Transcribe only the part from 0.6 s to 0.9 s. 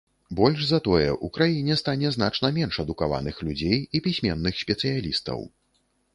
за